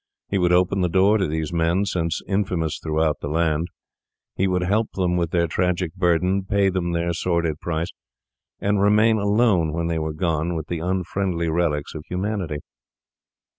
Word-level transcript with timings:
He 0.29 0.39
would 0.39 0.51
open 0.51 0.81
the 0.81 0.89
door 0.89 1.19
to 1.19 1.27
these 1.27 1.53
men, 1.53 1.85
since 1.85 2.23
infamous 2.27 2.79
throughout 2.79 3.19
the 3.19 3.27
land. 3.27 3.67
He 4.35 4.47
would 4.47 4.63
help 4.63 4.89
them 4.93 5.15
with 5.15 5.29
their 5.29 5.45
tragic 5.45 5.93
burden, 5.93 6.43
pay 6.43 6.69
them 6.69 6.91
their 6.93 7.13
sordid 7.13 7.59
price, 7.59 7.93
and 8.59 8.81
remain 8.81 9.17
alone, 9.19 9.73
when 9.73 9.85
they 9.85 9.99
were 9.99 10.13
gone, 10.13 10.55
with 10.55 10.69
the 10.69 10.79
unfriendly 10.79 11.49
relics 11.49 11.93
of 11.93 12.03
humanity. 12.09 12.61